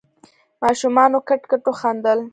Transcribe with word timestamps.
ماشومانو 0.63 1.17
کټ 1.27 1.41
کټ 1.51 1.61
وخندل. 1.69 2.19